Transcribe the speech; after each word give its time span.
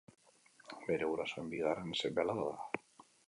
Bere 0.87 1.09
gurasoen 1.11 1.51
bigarren 1.53 1.93
seme-alaba 2.01 2.49
da. 2.49 3.05